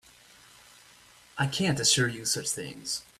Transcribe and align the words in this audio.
I 1.37 1.45
can't 1.45 1.79
assure 1.79 2.07
you 2.07 2.25
such 2.25 2.49
things. 2.49 3.03